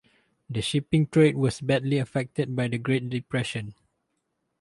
The 0.49 0.63
shipping 0.63 1.05
trade 1.05 1.35
was 1.35 1.61
badly 1.61 1.99
affected 1.99 2.55
by 2.55 2.67
the 2.69 2.79
Great 2.79 3.07
Depression. 3.07 3.75